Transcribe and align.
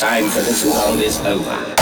time 0.00 0.30
for 0.30 0.40
this 0.40 0.64
world 0.64 0.98
is 1.02 1.18
over. 1.26 1.79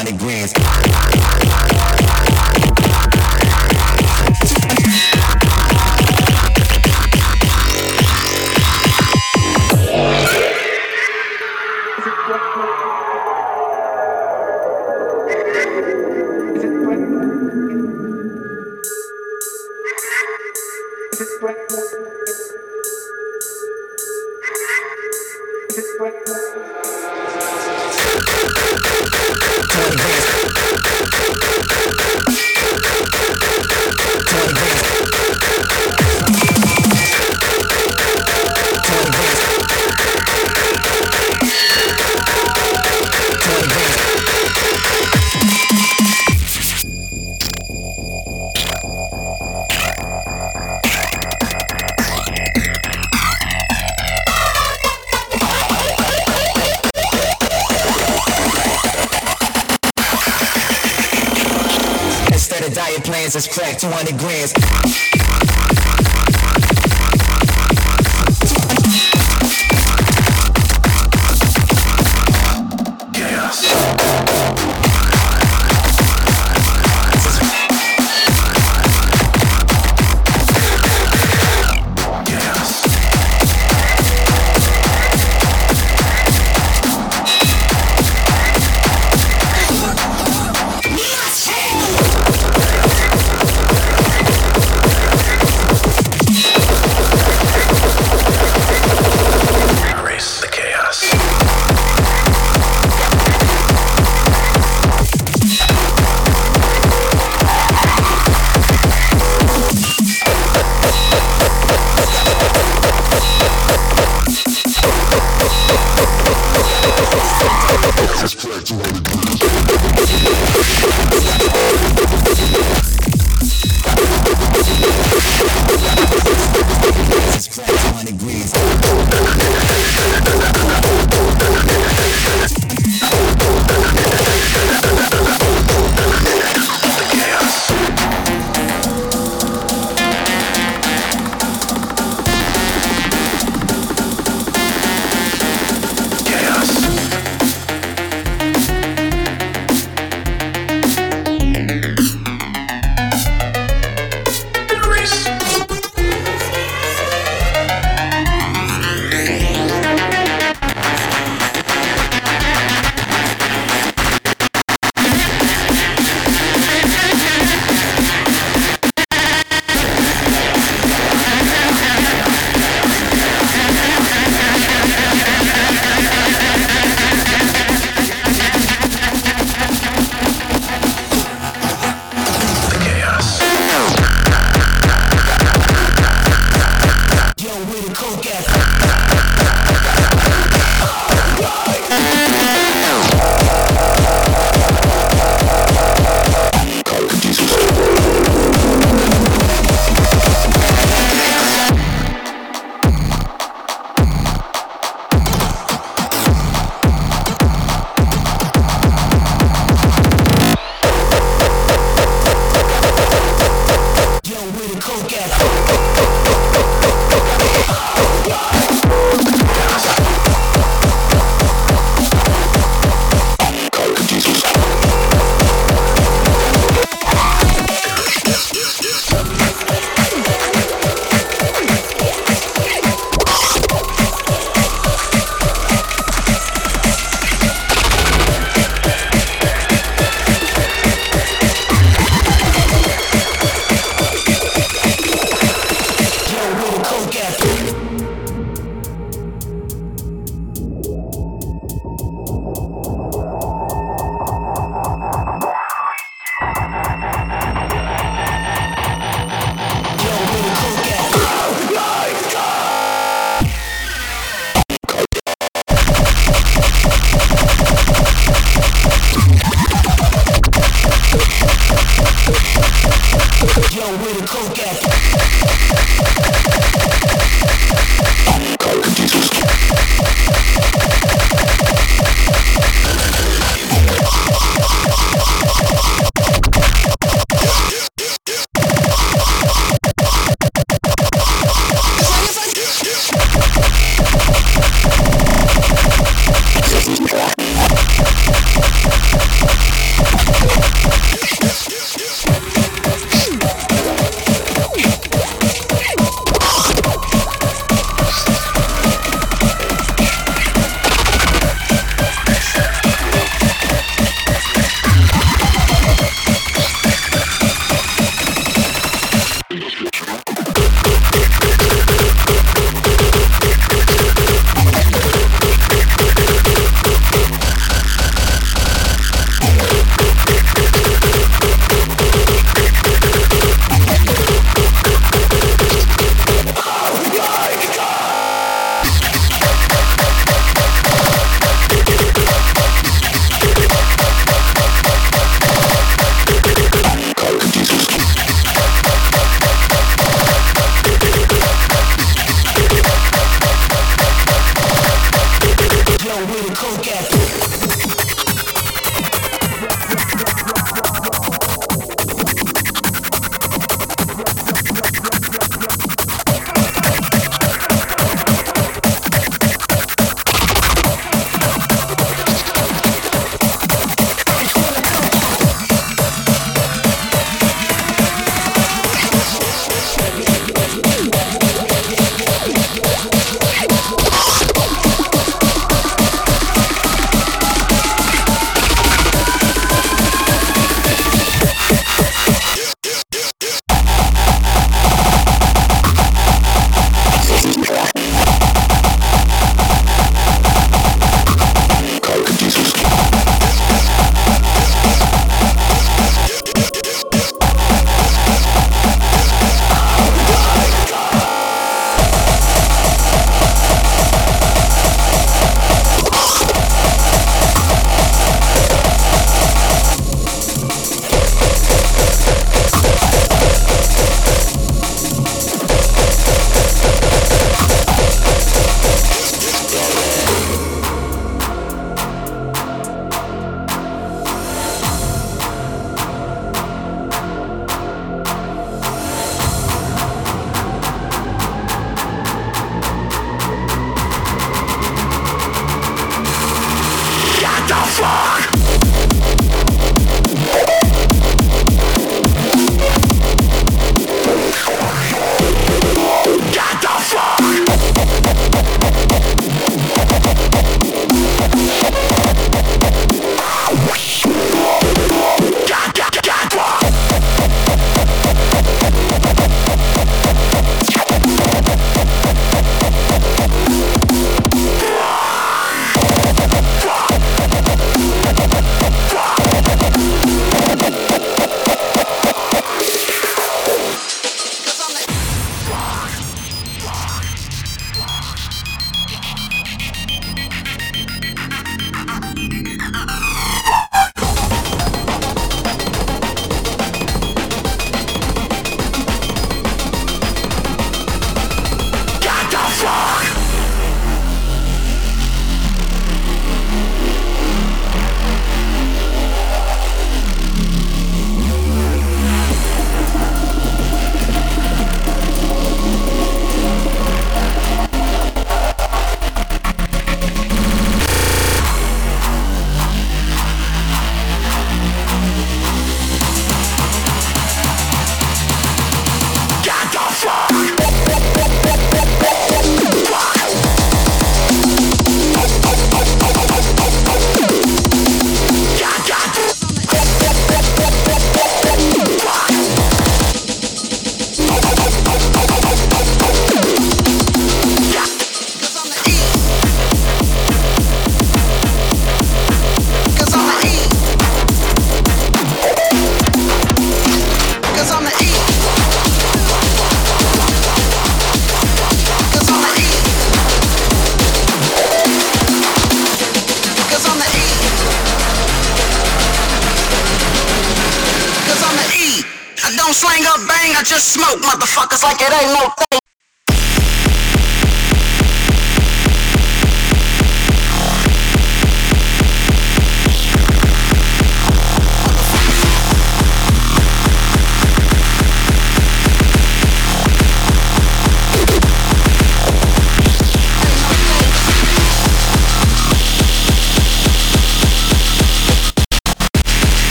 hundred 0.00 0.18
grand. 0.18 0.59
It's 63.32 63.46
crack 63.46 63.78
200 63.78 64.18
grams. 64.18 65.29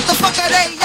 What 0.00 0.08
the 0.08 0.14
fuck 0.14 0.38
are 0.38 0.48
they 0.48 0.79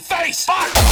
fucking 0.00 0.32
face! 0.32 0.46
Fuck! 0.46 0.89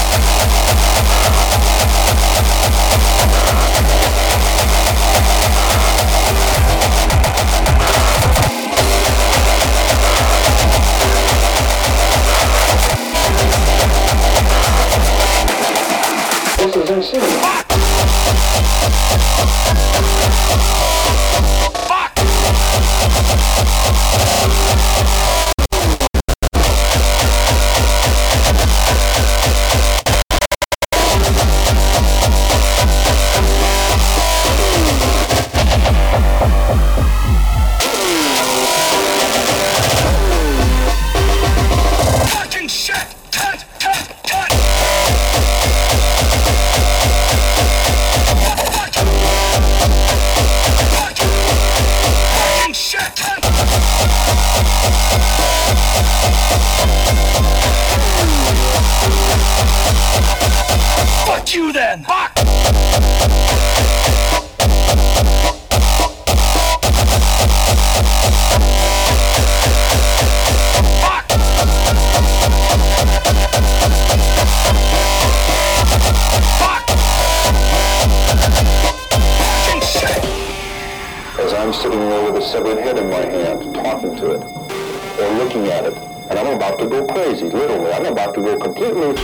I'm 86.48 86.56
about 86.56 86.78
to 86.78 86.88
go 86.88 87.06
crazy, 87.06 87.44
literally. 87.44 87.92
I'm 87.92 88.06
about 88.06 88.34
to 88.34 88.40
go 88.40 88.58
completely 88.58 89.14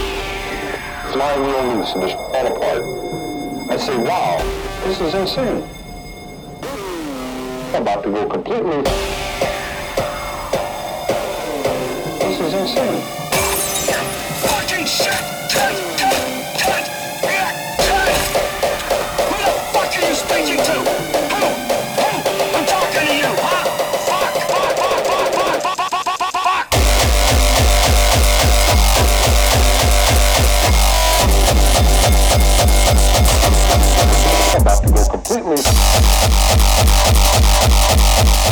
flying 1.11 1.41
wheel 1.41 1.75
loose 1.75 1.93
and 1.95 2.03
just 2.03 2.17
fall 2.17 2.47
apart. 2.47 3.71
I 3.71 3.79
say, 3.79 3.97
wow, 3.97 4.37
this 4.85 5.01
is 5.01 5.15
insane. 5.15 5.67
I'm 7.73 7.81
about 7.81 8.03
to 8.05 8.11
go 8.11 8.29
completely. 8.29 8.83
This 12.19 12.41
is 12.41 12.53
insane. 12.53 13.01
Fucking 14.43 14.85
shit! 14.85 15.34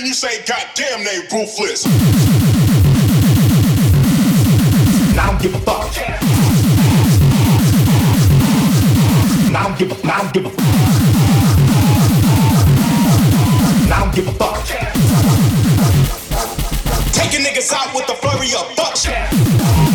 thing 0.00 0.06
you 0.06 0.14
say, 0.14 0.42
goddamn, 0.46 1.04
they 1.04 1.18
ruthless. 1.30 1.84
I 5.16 5.26
don't 5.26 5.42
give 5.42 5.54
a 5.54 5.58
fuck. 5.60 5.92
I 9.52 9.62
don't 9.62 9.78
give 9.78 9.92
a. 9.92 9.94
I 10.04 10.22
don't 10.22 10.32
give 10.32 10.46
a. 10.46 10.48
I 13.92 14.00
don't 14.00 14.14
give 14.14 14.28
a 14.28 14.32
fuck. 14.32 14.66
Taking 17.12 17.44
niggas 17.44 17.72
out 17.72 17.94
with 17.94 18.08
a 18.08 18.14
flurry 18.14 18.54
of 18.54 18.74
fuck 18.76 18.96
shit. 18.96 19.89